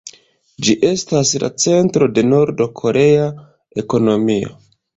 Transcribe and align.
Ĝi 0.67 0.75
estas 0.91 1.33
la 1.43 1.49
centro 1.67 2.09
de 2.15 2.25
Nord-korea 2.31 3.29
ekonomio. 3.87 4.55